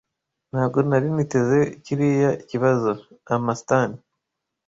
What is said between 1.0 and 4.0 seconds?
niteze kiriya kibazo. (Amastan)